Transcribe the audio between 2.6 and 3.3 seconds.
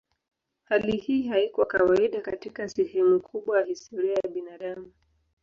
sehemu